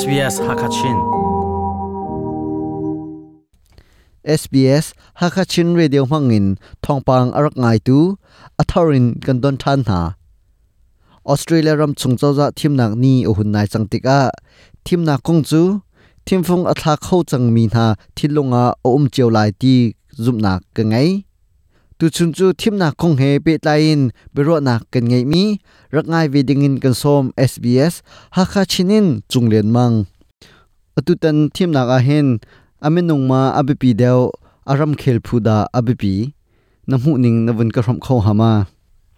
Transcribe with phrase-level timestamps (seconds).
[0.00, 0.96] SBS Hakachin
[4.40, 4.86] SBS
[5.20, 6.44] Hakachin Radio Mangin
[6.84, 7.98] Thongpang arak ngai tu
[8.60, 9.98] atharin kan don than na
[11.32, 14.18] Australia ram chungchaw za thimnak ni ohun nai changtika
[14.86, 15.62] thimna kongchu
[16.26, 17.84] t h i m p h u n g athla khau changmi na
[18.16, 19.74] thilunga om cheulai ti
[20.24, 21.08] zumna ka ngai
[22.02, 24.00] tu chun chu thim na khong he pe tlain
[24.34, 25.42] bero na ken ngei mi
[25.94, 27.94] rak ngai vi ding in kan som sbs
[28.34, 29.94] ha kha chinin chung len mang
[30.98, 32.26] atu tan thim na ga hen
[32.86, 34.20] ame nong ma abp deu
[34.72, 36.02] aram khel phu da abp
[36.90, 38.50] na mu ning na vun ka rom kho ha ma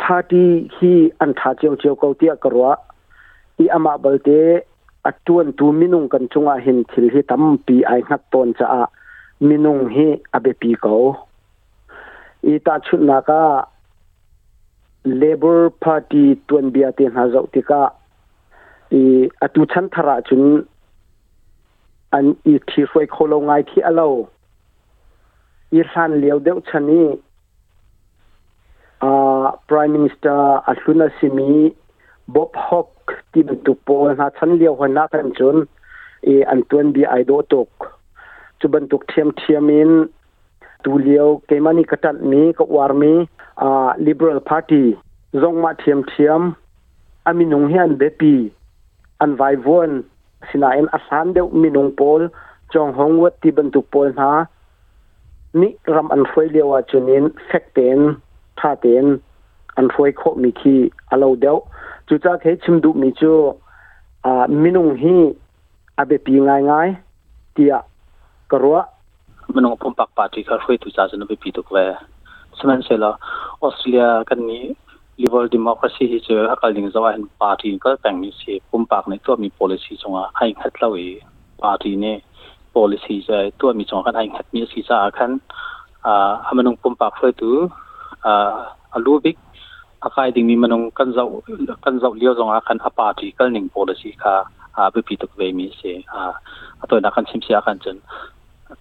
[0.03, 0.43] thati
[0.77, 0.93] hi
[1.25, 2.71] an tha cheu cheu ko tia karwa
[3.65, 4.39] i ama balte
[5.11, 8.67] atuan tu minung kan chunga hin thil hi tampi ai ngak ton cha
[9.49, 10.99] minung hi abepi ko
[12.47, 13.41] อีตาชุดนักะ
[15.23, 17.83] Labour p ร r t y ตวนเบียติหาเจ้าติกะ
[18.93, 19.03] อี
[19.43, 20.43] อตุชันทราจุน
[22.15, 24.09] อันอีที่ช่วยโคลงไงที่อเลา
[25.75, 27.05] อีสันเลียวเดวชนี
[29.03, 31.55] อ่าพรีมิ Minister อัลลุนาซิมี
[32.35, 32.93] บ๊อบฮอก
[33.33, 35.57] ที่เป็นตุโปนหาชันเลียวหัวหน้ากันจน
[36.27, 37.71] อีอันตวนบีไอโดตก
[38.61, 39.91] จุบันตุกเทียมเทียมิน
[40.85, 43.15] ตูเลียวเกมานีกตัดมีกวารมี
[43.63, 44.89] อ่าบอรัลพาร์ตี้
[45.43, 46.43] จงมาเทียมเทียม
[47.27, 48.35] อามินุงเฮียนเบปี
[49.23, 49.91] อันไววน
[50.49, 52.23] สินาเอ็นอัสานเดวมินุงโอล
[52.73, 54.31] จงฮงวัดที่บรรทุกโอลนา
[55.61, 57.99] นี่รำอันฟวยเลียวจุนินเฟกเตน
[58.59, 59.07] ท่าเตน
[59.79, 60.77] อันฟวยโคมีคี
[61.13, 61.57] อาเราเดว
[62.07, 63.33] จุจาาเคชิมดุมีจู
[64.27, 65.19] อ่ามินุงฮี
[65.99, 66.89] อาเบปีง่ายง่าย
[67.53, 67.73] เตีย
[68.51, 68.85] กระวะ
[69.57, 71.77] มันงพมปักปาติคาร์ฟวยตุจาจนไปปีตุกเว
[72.59, 73.11] สมันเซลา
[73.63, 74.65] ออสเตรเลียกันนี้
[75.23, 78.83] liberal democracy hi che ha kal ding zawa hin party ka pang ni se pum
[78.93, 81.05] pak ne to mi policy chunga hai khat lawi
[81.63, 82.13] party ne
[82.77, 85.33] policy ja to mi chong kan hai khat mi si sa khan
[86.11, 86.13] a
[86.51, 87.51] amanung pum pak phoi tu
[88.31, 88.33] a
[88.97, 89.37] alu big
[90.07, 91.29] akai ding mi manung kan zau
[91.85, 94.35] kan zau lio zonga khan a party kal ning policy kha
[94.79, 96.21] a be pi tuk ve mi se a
[96.83, 97.97] atoi na kan chim sia kan chen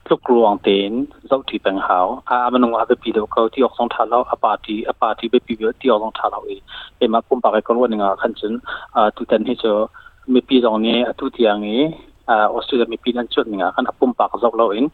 [0.09, 0.89] စုကရောင်တင်
[1.29, 6.61] ဇောက်တီပန်ဟောအာမနုံအဘပီလိုကောတီအောင်ဆောင်ထားလောက်အပါတီအပါတီပဲပြီးပြီးတီအောင်ဆောင်ထားလောက်အေး
[6.97, 8.53] ပေမကွန်ပါကကောဝင်ငါခန့်ချင်
[8.97, 9.77] အတူတန်ဟိချော
[10.33, 11.75] မေပီရောင်နေအတူတီယံငေ
[12.29, 14.89] အာအော်စတြေးလျမေပီလန်ချွတ်ငါခန့်ကွန်ပါကဇောက်လောက်အင်း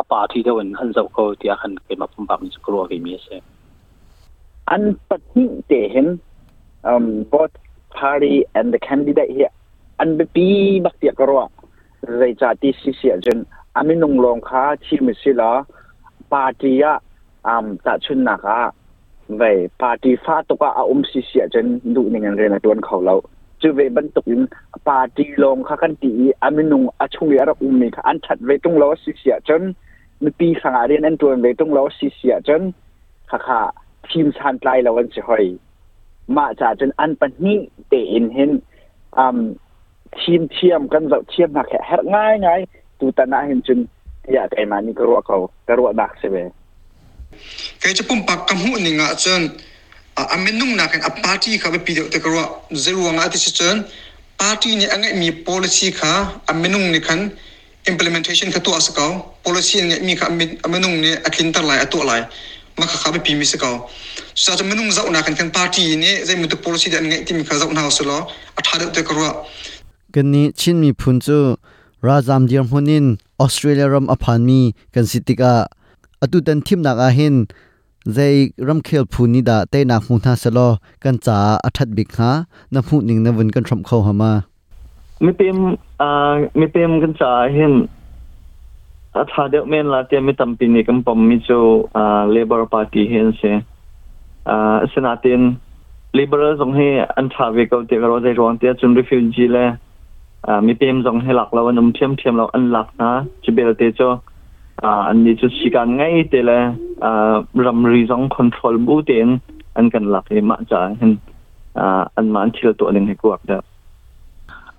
[0.00, 3.36] အပါတီတော့ဝင်ဟန်ဇောက်ကောတီယံခန့်ပေမကွန်ပါမစကရောကေမီဆေ
[4.70, 6.06] อันปฏิเตหิน
[6.92, 7.54] um both
[7.98, 9.54] party and the candidate here
[10.00, 10.46] อันเปปี
[10.84, 11.42] บักเตียกรัว
[12.18, 13.38] ใจจาติสิเสียจน
[13.76, 15.52] อามินุงลงค่ะชีมิสิละ
[16.32, 16.94] ปาร์ตี้อะ
[17.46, 18.58] อามตัดชุนนะคะ
[19.36, 19.42] เว
[19.82, 23.14] ปาร์ตี้ฟาตกอะอุ้มสิเสียจนดูในงานเรียนตัวเขาเรา
[23.60, 24.40] จูเวบันตกิน
[24.88, 29.62] ปาร์ตี้ลงค่ะกันตีอามินุงอาชุงเรรอุ้มนีค่ะอันถัดเวตุงเราสิเสียจน
[30.22, 32.62] มีปีสังอาเรียนอันตัวเวตุงเราสิเสียจน
[33.30, 33.62] ค่ะค่ะ
[34.08, 35.44] ทีมชันไกลเราวันสิหอย
[36.36, 38.50] มาจากจนอันปัญห์เตอินเห็น
[39.18, 39.38] อืม
[40.20, 41.80] ทีมเทียมกันเราเทียมนะแค่
[42.14, 42.60] ง่ายง่าย
[43.00, 43.78] ตูตนะหินจุน
[44.34, 45.36] อยากไอมานี่กรัวเขา
[45.68, 46.36] กรัวดักเสเว
[47.80, 49.42] เคยจะปุ่มปักกำหูนี่งะจน
[50.32, 52.42] อเมนุ่งนักกันอปาร์ตี้เขาไปปีเดียวแต่กรัว
[52.82, 53.76] เจรัวงะที่จน
[54.40, 56.12] ปาร์ตี้นี่ยันนมี policy ค่ะ
[56.48, 57.20] อเมนุ่งนี่คัน
[57.90, 59.10] implementation ค่ะตัวสกาว
[59.44, 60.26] policy นี่มีค่ะ
[60.64, 62.12] อเมนุ่งนี่อคินตะไหลอตัวไหล
[62.80, 63.74] มาค่ะไปปีมิสกาว
[64.42, 68.18] สาจะเมนุ่งเจ้านักกันกันปาร์ตี้นี่จะมีตัว policy อันนี้ที่มีค่ะเจ้าหน้าสลอ
[68.56, 69.30] อัฐาเดียวแต่กรัว
[70.14, 71.38] กันนี้ชินมีพุ่นจู
[72.08, 73.06] ราจามเดยร์มุนิน
[73.40, 74.60] ออสเตรเลียรัมอภานมี
[74.94, 75.54] กันสิติกา
[76.22, 77.34] อดุดันทิมนักอาหิน
[78.14, 78.18] ใจ
[78.68, 80.58] รัมเคลพูนิดาเตนักมุนาสโล
[81.04, 82.32] กันจ่าอัธบิคฮะ
[82.74, 84.32] นภูนิงนวันกันทรัมเข้าหามา
[85.24, 85.58] มีเต็ม
[86.02, 87.72] อ่ามีเต็มกันจ่าอหิน
[89.18, 91.60] อัฐาเดียวเมนลาเตมีตั้มปินีกันปมมิจู
[91.96, 93.40] อ่าเลเบิลพาร์ตี้เห็นเซ
[94.48, 95.40] อ่าสนาติน
[96.14, 96.88] เลเบิลส่งให้
[97.18, 99.64] อันทาวิกเอาเตะกันรอใจรองเตะจนรีฟิวจีเล่
[100.46, 103.24] à mi pem zong he lak lo an um thiam thiam lo an lak na
[103.42, 104.08] chi bel te cho
[104.76, 106.58] à an ni chu si kan ngai te la
[107.10, 107.10] à
[107.64, 109.28] ram ri zong control bu ten
[109.78, 111.12] an kan lak e ma cha hen
[111.84, 111.84] à
[112.18, 113.58] an man thil to ning he kuak da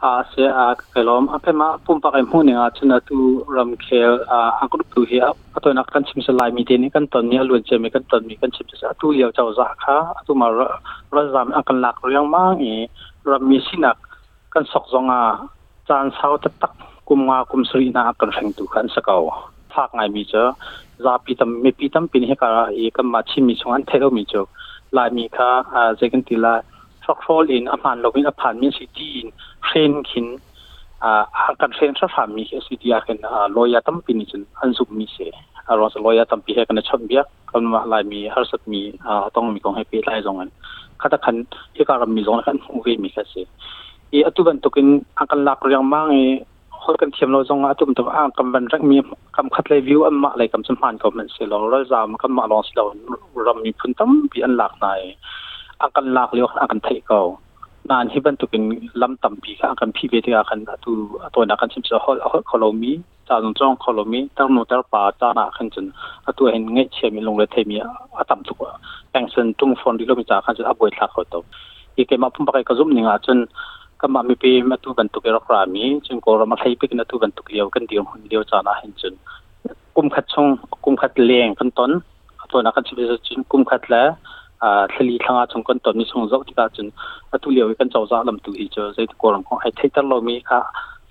[0.10, 3.18] a se a kelom a pe ma pum pa kai mu ne a chuna tu
[3.56, 5.32] ram khel a a group tu he a
[5.64, 7.88] to na kan chim se lai mi te ni kan ton ni alun che me
[7.96, 9.98] kan ton mi kan chim se tu leo chau za kha
[10.28, 10.48] tu ma
[11.14, 12.74] ra zam a kan lak riang ma ngi
[13.30, 13.98] ram mi sinak
[14.56, 15.36] kan sok zonga
[15.88, 16.72] chan sao ta tak
[17.07, 19.24] kum nga kum sri na kan reng tu kan sakau
[19.74, 20.44] phak ngai mi cho
[21.04, 22.48] za pi tam me pi tam pin he ka
[22.84, 24.42] e kam ma chi mi chung an thelo mi cho
[24.96, 25.50] la mi kha
[25.80, 26.54] a je kan ti la
[27.06, 29.28] sok rol in a man lo in a phan min si ti in
[29.68, 30.28] hren khin
[31.48, 33.98] a kan hren sa pham mi he si ti a kan a lo ya tam
[34.06, 35.28] pin chin an suk mi se
[35.69, 38.19] a ro sa lo ya tam pi he kan chham bia kan ma la mi
[38.34, 38.80] har sat mi
[39.10, 40.50] a tong mi kong he pi lai zong an
[41.01, 41.36] khata khan
[41.75, 43.44] he ka ram mi zong khan hu ve mi kha se
[44.13, 44.88] อีอตุบันตุกิน
[45.18, 46.24] อังกันลักเรียงมังอี
[46.84, 48.98] คนดกันเทียมเราจงอตุบันตุกอ่างกำบันรักมี
[49.36, 52.86] คำคัดเลยวิวอันมาเลยคำสัมพันธ์กับมันสีเราเราจามำมามลองสยเรา
[53.48, 55.00] รามีพื้นตำปีอันหลักนาย
[55.81, 57.22] อังกันลักเลียวอังกันไทเกา
[57.92, 58.63] นานที่บันตุกิน
[59.02, 60.90] ลำต่ำปีค่ากันพี่เวทีกันตู
[61.34, 62.94] ตัวนักกันชิมสะฮอลคอลมี
[63.30, 65.86] จานจ้องคอลมีตั้งนูตั้งป่าจานาขันจน
[66.38, 67.75] ตัวเห็นเงี้ยเชียมีลงเลยเทมี
[68.18, 68.58] อต่ำทุก
[69.12, 71.44] แปงเซนจุงฟอนดิโลมิจ่าขันจนอับวยทักเขาตบ
[71.96, 79.13] อีกเกมาพุ่มไปกระซุ่มหนึ่งอาะจนามมาม่ป็มาตุบันทุกเรากรามีจึงก็รามาใช้เป็นมาตุบันทุกเดียวกันเดียวคนเดียวจานาเห็นจน
[79.96, 80.48] กุมขัดชง
[80.86, 81.92] กุมขัดเลียงกันต้น
[82.52, 84.07] ตัวนักการชีวิตจึงกุมขัดแล้ว
[84.63, 86.94] อ่าสิ่งที่ทางจารยคนตอนนี้ส่งจดที่อาจารย์
[87.44, 90.60] ทุเรียวกันเจ้าจ้าลำตุ้ยเจ้าใจตัวเราของไอ้ที่ตลอดมีค่ะ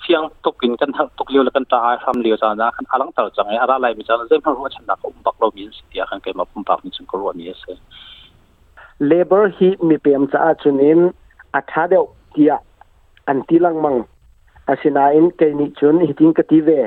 [0.00, 7.76] เสียงตกินกันตกเรียวแ้วกันตายทำเรียวจ้าจ้าขันอารังต่อจังไออะไรไม่จ้าใจพังรู้ว่าฉันนักอุปบักเราบินสิ่งที่ขันเกี่ยวกับอุปบักมีสิ่งกลวนี้เสีย
[9.11, 10.99] labor ที่มีเปรียบจ้าจุนิน
[11.55, 12.05] อาคาเดียว
[12.35, 12.58] ที่
[13.26, 14.05] anti lang mang
[14.69, 16.81] asina in ke ni chun hiting ka ti ve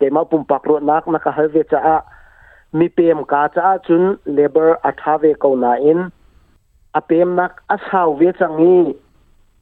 [0.00, 1.96] ke ma pum pak ro nak na ka halve cha a
[2.76, 6.00] mi pem ka cha chun labor atha ve ko na in
[6.94, 8.76] a pem nak a saw ve changi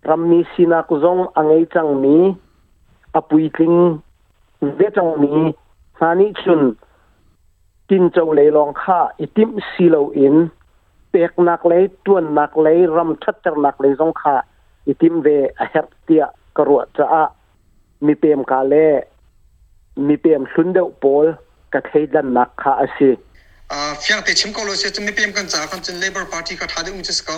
[0.09, 2.15] ram mi sina ku zong angai chang mi
[3.19, 3.79] a pui tling
[4.79, 5.31] ve chang mi
[6.00, 6.62] hani chun
[7.88, 10.37] tin chau le long kha itim silo in
[11.12, 14.37] pek nak le tuan nak le ram thatter nak le zong kha
[14.88, 16.26] itim ve a hep tia
[16.56, 17.25] karua cha a
[18.00, 18.87] mi pem ka le
[20.08, 21.26] mi pem sundeu pol
[21.73, 23.11] ka theidan nak kha asi
[23.76, 26.56] a fyang te chim ko lo se mi pem kan cha kan chen labor party
[26.62, 27.37] ka thade um chis ka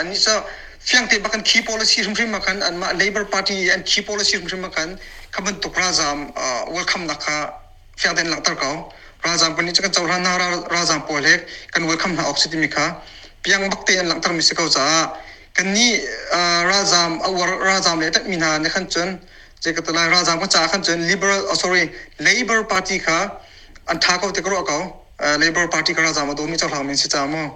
[0.00, 0.36] ani cha
[0.88, 4.36] fyang te bakan key policy rim rim makan an ma labor party and key policy
[4.40, 4.98] rim rim makan
[5.36, 6.26] kaman tukra zam
[6.76, 7.36] welcome nakha
[8.04, 8.72] fyang den laktar ka
[9.24, 10.36] rajam pani chakan chawra na
[10.76, 11.36] rajam pol he
[11.74, 12.86] kan welcome na oxygen mi kha
[13.46, 14.88] piang bakte an laktar mi se ka cha
[15.54, 16.00] kan ni
[16.32, 19.20] uh, rajam awar uh, rajam le tak mina ne khan chun
[19.60, 23.28] je ka tala rajam ka cha khan chun liberal oh, sorry labor party kha
[23.92, 24.78] an tha ko te kro ko
[25.22, 27.52] uh, labor party ka rajam do mi chaw hlaw min si cha mo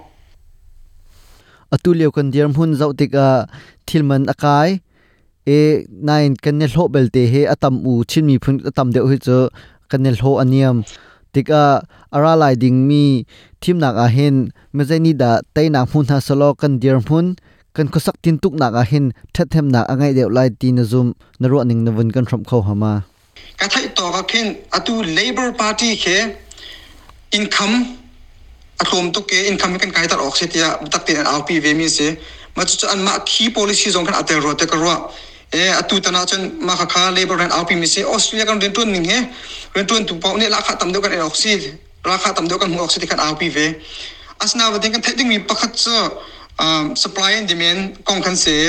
[1.73, 3.49] atulio kan diam hun zau tik a
[3.89, 4.77] thilman akai
[5.43, 8.99] e nine kan ne hlo bel te he atam u chin mi phun atam de
[9.01, 9.39] hu chu
[9.89, 10.85] kan ne hlo aniam
[11.33, 11.81] tika
[12.13, 13.25] ara lai ding mi
[13.61, 17.33] thim nak a hen me zaini da tai na hun ha solo kan dir hun
[17.77, 21.45] kan khosak tin tuk nak a hin thathem nak angai deuh lai tin zum na
[21.45, 23.05] ro ning nawun kan thram kho hama
[23.61, 24.47] ka thai to ka khin
[24.77, 26.19] atu labor party khe
[27.37, 27.75] income
[28.81, 32.07] atlom to ke income kan kai tar oxetia tak tin rp ve mi se
[32.57, 34.95] ma chu an ma key policy zong kan atel ro te ka ro
[35.53, 38.73] e atu tana chen ma kha kha labor and rp mi se australia kan rin
[38.73, 39.19] tun ning he
[39.77, 41.53] rin tun tu pau ne la kha tam deuh kan oxi
[42.09, 43.65] la kha tam deuh kan mu oxi kan rp ve
[44.43, 46.09] asna wa den kan thai ding mi pakhat cha
[47.03, 48.63] ส u p p l y and demand กองคันเสอ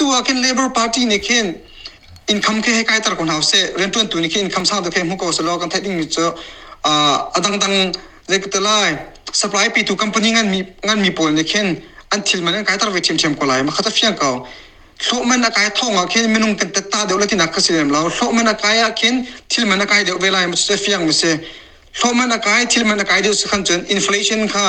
[0.00, 1.46] ตัวกันเเล labor party นี่คัน
[2.30, 6.26] อินคัมเคให้ใกล้ตระกูลเฮาเซเรนตันตัวนี่คันินคัมสร้างตัวเคมุกโอสโลกันเทคนิคมิจอ
[6.86, 6.92] อ่
[7.34, 7.74] อะดังดัง
[8.28, 8.78] เล็กตไล่
[9.40, 10.58] s u p p l ปีตุกคัมปานีงันมี
[10.88, 11.66] งันมีปอลนี่คัน
[12.10, 14.28] อันที่มันใกล้ตระเวทีมเชมกอลายมาขัดฟิ้งเขา
[15.06, 19.14] โลกมันกายท่องอ่ะคันมันนุ่งกันเตตาเดี๋ยวเราที่นักเสียมเราโลกมันกายอ่ะคัน
[19.50, 21.22] ที่มันกายเดี๋ยวเวลามันจะฟิ้งมิเซ
[21.98, 24.66] โลกมันกายที่มันกายเดี๋ยวสังเกตอินฟลักชันค่ะ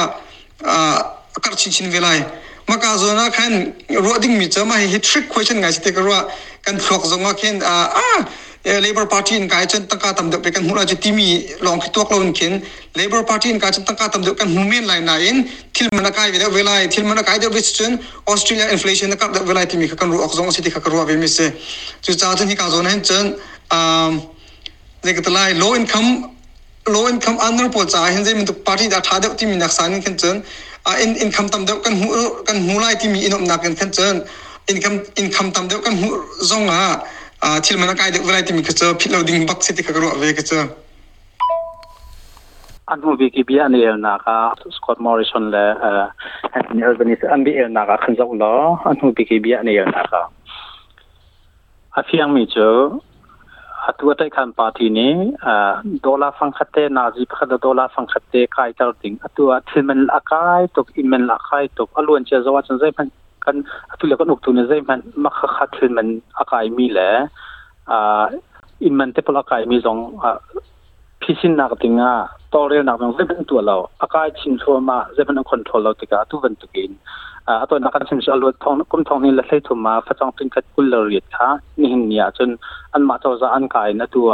[0.70, 0.98] อ่า
[1.40, 2.24] kar chin chin velai
[2.68, 6.28] maka zona khan ro ding mi chama hi trick question ngai te karwa
[6.66, 8.26] kan thlok zonga khen a
[8.68, 11.80] a labor party in kai chen taka tam de pe kan hura ti mi long
[11.80, 12.62] ki tok lon khen
[12.96, 16.12] labor party in kai chen taka tam de kan humen line na in thil mana
[16.12, 19.88] kai vela velai thil mana kai de western australia inflation ka de velai ti mi
[19.88, 21.52] kan ro ok zonga si ti ka karwa ve mi se
[22.02, 23.36] chu cha chen hi ka zona hen chen
[23.80, 24.22] um
[25.08, 26.32] zekitlai low income
[26.94, 29.56] low income under po cha hen je mi tu party da tha de ti mi
[29.66, 30.44] naksan khen chen
[30.98, 32.10] in income tam deuh kan hu
[32.48, 34.16] kan hu lai ti mi inom nak kan khan chen
[34.72, 36.10] income income tam deuh kan hu
[36.50, 36.82] zong a
[37.64, 40.30] thil mana kai deuh lai ti mi kacha phit loading box ti ka ro ve
[40.40, 40.60] kacha
[42.94, 44.38] anu bi ki bi an el na ka
[44.78, 45.66] scott morrison le
[46.58, 48.54] an urbanist an bi el na ka khan zau lo
[48.92, 50.22] anu bi ki bi an el na ka
[52.00, 52.70] a fiang mi chu
[54.02, 55.14] ตัวที่การปฏินี้
[56.06, 63.00] ดอลลาร์ฟังคัตเต้นาจิพัดดอลลาร์ฟังคัตเต้กายตัดติงตัวที่มันละกายตกอิมันละกายตกอารมณ์เชื่อว่าจะใช่ไหม
[63.46, 63.56] กัน
[63.98, 66.08] ตัวเล็กนุกตัวนี้ได้มันมักขัดที่มัน
[66.40, 67.10] ละกายมีแหละ
[68.84, 69.98] อิมันเทปละกายมีสอง
[71.22, 72.10] พิชินนักติงอ่
[72.54, 76.92] ตอเรียนนักติงได้เป็นตัวเราละกายชิมชัวมาได้เป็นคนทรลเราติกาตุวันตุกิน
[77.48, 82.50] อาตัวนักการศึกษาลดทองกุมทองนี่เละใช้ถุมาฟะจังตึงคัดกุลละเอียดค่ะนี่เห็นเนี่ยจน
[82.94, 84.30] อันมาตัวจะอันกายนะตัว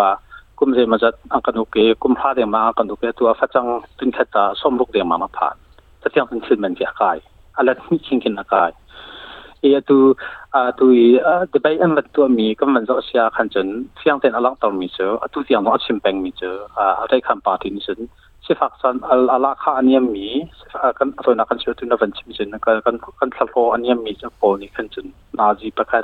[0.59, 3.65] กุมเจมจัดอังกันุเกกุมพลาดเดียมาอังกันุเกตัวฟะจัง
[3.97, 5.55] ตึงคัดตาส้มลูกเดียมามาผ่าน
[6.01, 7.17] จะเที่ยงเป็นสื่อมันจะกาย
[7.57, 8.71] อะไรที่ชิงกินกาย
[9.61, 10.01] เออตัว
[10.55, 10.89] อ่าตัว
[11.25, 17.99] อ่าเดบิวต์อันวันตัวมีกุมมันจะเสียขันจนเที่ยงเป็นอะไรต่อมีเจออ่ะตัวเที่ยงน้องชิมเป็งมีเจออ่าอะไรคำปาทินสุด
[18.45, 20.65] สิฟักสันอัลาลาค่าอันยามีสิ
[20.97, 25.05] กันตัวนักการเชื่อตัวนักบัญชิจนกันกันกันสับโลอันยามีจะโปนี่ขึ้นจน
[25.39, 26.03] นาจีประกาศ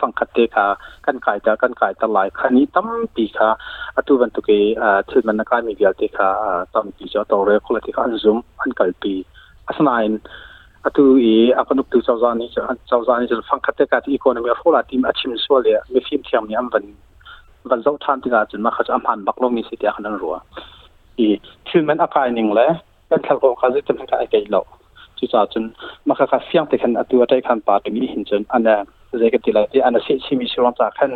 [0.00, 0.64] ฟังคัดเตค่ะ
[1.06, 3.48] กันกายจากันกายตลายคันนี้ตั้มปีค่ะ
[3.96, 6.28] อตุวันตุกีอ่าชื่มันนักามีเดียเตค่ะ
[6.74, 9.14] ตั้มปีจะต่อเรื่องคนละที่อันซุมอันกัลปี
[9.68, 10.04] อัศนัย
[10.84, 16.84] อตุอีอันุกตุเจ้าจานี่จะเจ้าจานี่จะฟังคัดเตค่ะที่อีกคนมีโฟลาทีมอัชิมส่วนเลยไม่ฟิมเทียมนี้อันวัน
[17.70, 20.36] วันเจ้าท่านที่อาจจะมาขัดอัมพันบักลงมีสิทธิ์อันนั้นรัว
[21.20, 21.28] อี
[21.68, 22.66] ทืลแมนอากาศหนึ่งเละ
[23.08, 24.62] เป็นทั้งโคจะเป็นการไอเกลอ
[25.16, 25.64] ที่สาจน
[26.06, 28.78] มาค่ะเสียงที่คันตัวได้คันปาดมีหินจนอันนั้น
[29.18, 31.12] เรียกติดเลยอันนั้นเสียชีวิตรองจากขัน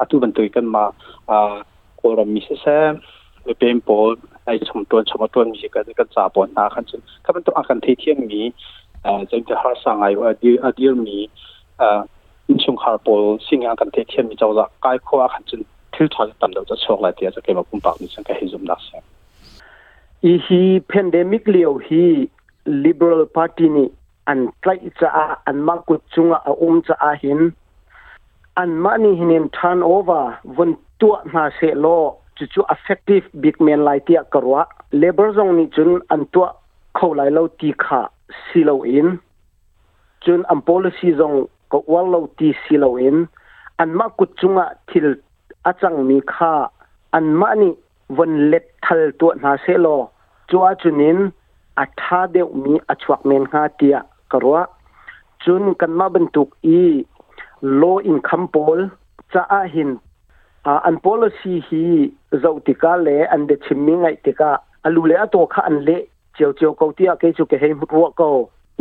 [0.00, 0.84] อัตุบรรตุกกันมา
[1.30, 1.56] อ่า
[1.96, 2.66] โคลมิเซเซ
[3.58, 8.42] เป็นปอดในชมตัวชมตัวมีก็จะกันจับปอนาขันจนก็าป็นตองอาการที่เที่ยงมี
[9.04, 11.18] เอ่าจึงจะหาสังเกตว่าดีอดะดีมี
[11.80, 12.00] อ่า
[12.64, 15.60] ชงคาร์บอลสิ่งอาการเที่ยงมีเจ้า่ะใกล้ข้ากันจน
[15.94, 19.04] ที่ทอนตันเราจะโชคเลยที่จะเก็บมาปุ่มปากนี่ฉันเห็นจุดักเสียง
[20.32, 22.28] i hi pandemic leo hi
[22.66, 23.84] liberal party ni
[24.30, 27.40] an tlai cha a an ma ku chunga a um cha a hin
[28.62, 30.22] an mani hinem turn over
[30.56, 31.94] von tu ma se lo
[32.36, 34.60] chu chu effective big man lai tia karwa
[35.02, 36.40] labor zone ni chun an tu
[36.98, 38.00] khau lai lo ti kha
[38.46, 39.08] si lo in
[40.24, 41.38] chun an policy zone
[41.70, 43.16] ko wal lo ti si lo in
[43.82, 45.08] an ma ku chunga thil
[45.70, 46.52] achang mi kha
[47.18, 47.70] an mani
[48.16, 49.96] von let thal tu na se lo
[50.50, 51.30] chua chunin
[51.82, 54.00] atha deuh mi achuak men nga tia
[54.30, 54.62] karwa
[55.44, 56.48] chun kanma bentuk
[56.78, 56.82] i
[57.62, 58.78] low income pol
[59.32, 59.90] cha a hin
[60.68, 61.82] uh, an policy hi
[62.44, 64.50] zautika le an de chimmi ngai tika
[64.86, 65.96] alu le ato kha an le
[66.38, 68.28] cheu cheu ko tia ke chu ke hei mutwa ko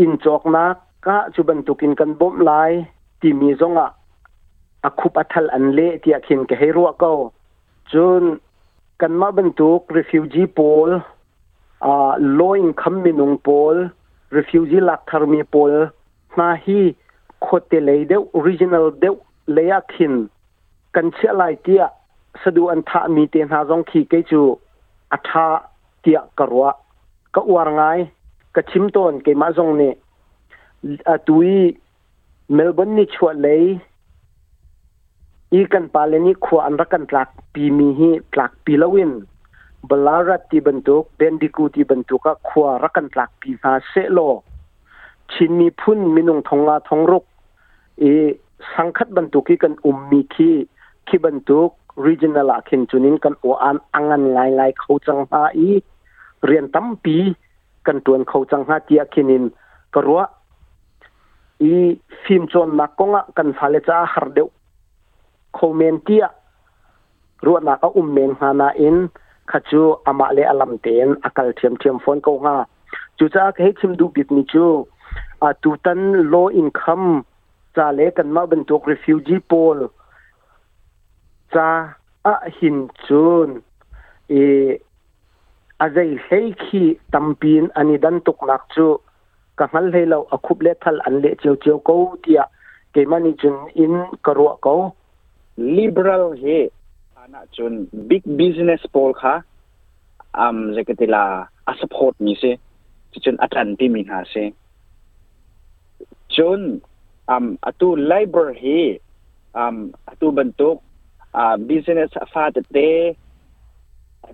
[0.04, 0.64] in chok na
[1.06, 2.74] ka chu bentukin kan bom lai
[3.22, 3.88] ti mi zonga
[4.88, 7.12] a khup athal an le tia khin ke hei ruwa ko
[7.92, 8.32] chun
[9.02, 10.98] kanma bentuk refugee pol
[11.84, 13.76] อาลอยคัมมินุงปอล
[14.38, 15.74] รีฟิวซีลักทารมีปอล
[16.40, 16.82] นาฮี
[17.44, 19.12] โคเตเลเดวออริจินัลเดอ
[19.54, 20.14] เลียคิน
[20.96, 21.84] กันเชื่อไเตีย
[22.44, 24.42] สะดวกอันทามีเตียนหาจงขีเกจู
[25.14, 25.48] อัธา
[26.02, 26.72] เตียกรวะ
[27.36, 27.82] ก็วางไง
[28.56, 31.54] กะชิมต้นเกมาจงเนี่ยตุย
[32.54, 33.62] เมลเบิร์นนี่ชวเลย
[35.54, 39.12] อีกันปาเลนี่ขวาันรักกันปลักปีมีฮีปลักปีละวิน
[39.90, 44.20] บลารัตที่บรรทุกเดนดิกูที่บรรทุกก็ขวารักันหลักปีศาเซโล
[45.34, 47.26] ชินมีพุ่นมินุงทงลาทงรุก
[48.02, 48.14] อี
[48.76, 50.52] สังคัดบรรทุกีกันอุมมีคี
[51.08, 51.70] คีบรรทุก
[52.06, 55.70] รีเจนัลัขินจุนินกันโออันอังันไลไลเขาจังหาอี
[56.46, 57.18] เรียนตั้มปี
[57.88, 59.44] กันตัวเขาจังหาเตียขินิน
[59.94, 60.22] กระว
[61.64, 61.74] อี
[62.22, 64.48] ฟิมจนนักกงะกันฟาเลจ้าฮาร์เดว
[65.58, 66.24] คอมเมนต์เตีย
[67.46, 68.96] รัวนักอุ้มเมนฮานาอิน
[69.52, 72.58] kha chu ama làm alam ten akal thiam thiam phone ko nga
[73.18, 74.66] chu cha ke chim du biết ni chú,
[75.46, 77.08] a tu tan low income
[77.76, 79.80] cha lệ cần ma ben tok refugee pool
[81.54, 81.68] cha
[82.32, 83.50] a hin chun
[84.42, 84.42] e
[85.78, 88.88] azai hay khi tâm tampin ani dan tục nak chú,
[89.58, 92.42] ka ngal hei lo a khup le thal an le chiều cheu ko tia
[92.94, 93.92] ke mani chun in
[94.24, 94.76] karwa ko
[95.58, 96.70] liberal he
[97.26, 99.34] anak chun big business pol kha
[100.46, 102.52] am zekatila asupport ni se
[103.24, 104.44] chun atan pi min ha se
[106.36, 106.62] chun
[107.36, 108.78] am atu labor he
[109.66, 109.76] am
[110.12, 110.78] atu bentuk
[111.42, 112.88] a business fa te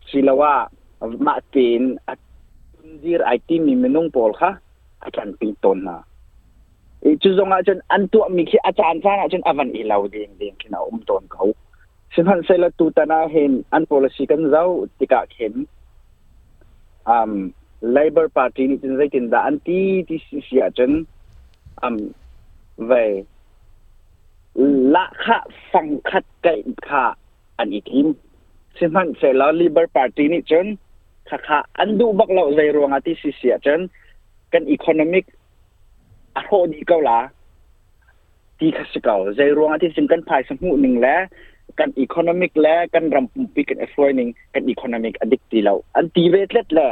[0.09, 0.53] silawa
[1.27, 2.19] ma tin at
[3.03, 4.51] dir IT mi menung pol kha
[5.07, 5.95] atan pi ton na
[7.07, 10.79] e chu zonga chun antu mi khi atan sana chun avan ilau ding ding kina
[10.89, 11.51] um ton kau
[12.13, 14.65] สินพันเซลตูตนาเห็นอัน policy กันเจ้า
[14.97, 15.53] ติกาเห็น
[17.09, 17.31] อืม
[17.95, 20.91] Labour Party นี่จึงได้กินดาอันที่ที่สิเสียจน
[21.81, 21.95] อืม
[22.87, 23.03] เว้
[24.93, 25.37] ละคะ
[25.71, 26.53] ฟังคัดไก่
[26.87, 27.05] ค่ะ
[27.57, 28.07] อันอีกทีม
[28.77, 30.67] สินพันเซล Labour Party นี่จน
[31.29, 33.81] ค่ะค่ะอันดูบักเราใจรวงอาที่สิเสียจน
[34.53, 35.25] กันอี c o n o m i c
[36.35, 37.19] อาโหดีเกาหละ
[38.57, 41.21] ที่ข้สเกาใจรวงอาที่จึงกันภายสมุหนึ่งแล้ว
[41.79, 46.87] กันอีโคโนมิกแล้วกันรำพึงปีกันเอฟเฟอร์นิงกันอีโคโนมิกอันดีตีเราอันตีเวทเล็ดแหละ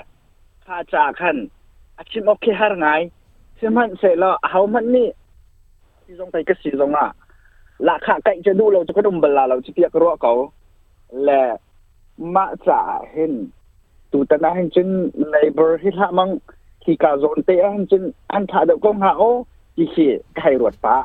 [0.66, 1.38] ข้าจากัน
[1.98, 2.88] อาชิมโอเคฮาร์ไง
[3.56, 5.08] เช่นมันเสร็จแล้วเอามันนี่
[6.06, 7.08] สีรงไปก็สีรงอ่ะ
[7.84, 10.34] หลักขาไกลจะดูเราจะก็ดมเบลาเราจะเปียกรัวเขา
[11.26, 11.42] และ
[12.36, 13.34] มาจากเห็น
[14.12, 14.88] ตูตนาเห็นจึง
[15.30, 16.30] เลเบอร์ที่ละมัง
[16.84, 19.30] ที่กาโซนเตะเห็นจึงอันถ่าเด็กก็หาโอ้
[19.76, 20.98] ที่ขี่ไกรวดปะ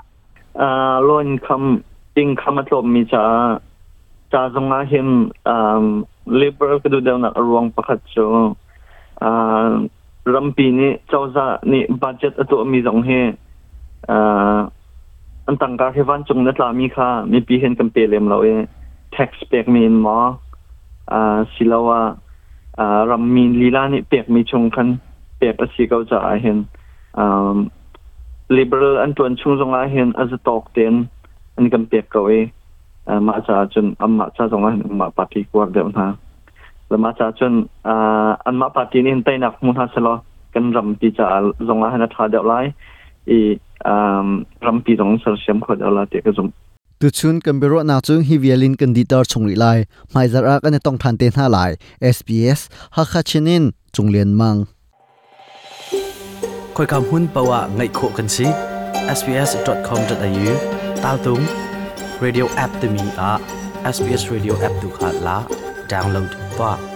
[0.60, 1.54] อ่าลนคำ
[2.16, 3.24] จริงคำตอบมีจา
[4.32, 5.06] จาสงมาเห็น
[5.48, 5.84] อ่า
[6.40, 8.16] ลิเบอร์ก็ดูเดายนักรวงประคตโช
[9.22, 9.68] อ่า
[10.34, 13.10] รำปีนี้เจ้าจ้านี่บัจจิตตัวมีสองเฮ
[14.10, 14.56] อ่า
[15.46, 18.58] อันต่างกันเหตุผลจงนัดลามีค่ามีปีเห็นกันเปลี่ยนเราเอง
[19.14, 20.18] tax back มีนมา
[21.12, 22.02] อ่าสิลาวา
[22.78, 24.88] อ่ารำมีนลีลานี่เปลียนมีชงคัน
[25.36, 26.58] เปลียนประสิเก้าจ้าเห็น
[27.18, 27.56] อ่า
[28.56, 30.94] l i b e r อันตัวชงทรงอาเห็นอาจจะตกเต็น
[31.54, 32.32] อันนี้กันเปรียบกับเอ
[33.28, 36.06] มาจาจนอันมาจาจงว่าอมาปฏิกวาเดียวนะ
[36.88, 37.54] แล้วมาจาจน
[38.44, 40.08] อันมาปฏินี่เต็นักมุนฮาสโล
[40.54, 41.26] กันรำปีจา
[41.68, 42.54] จงว่าให้นนัทาเดียวไล
[43.30, 43.38] อี
[43.86, 43.88] อ
[44.66, 46.48] รำปีจงสารเสียมขวดเอาละเดียกจง
[47.00, 49.66] ตุชุนกันเบรนาจงฮิวเวลินกันดีตอร์ชงลีไล
[50.12, 51.58] ไม่จะรักกันต้องทันเต็นห้าไล
[52.16, 52.60] SBS
[52.96, 53.64] ฮักคาชินิน
[53.96, 54.56] จงเลียนมัง
[56.76, 58.46] คอยคำ a m hun p า w a n g a กัน o kan si
[59.18, 60.52] sbs.com.au
[61.02, 61.40] Tao tung
[62.20, 63.38] radio app te mi a
[63.92, 65.42] sbs radio app tu khat la
[65.88, 66.93] download to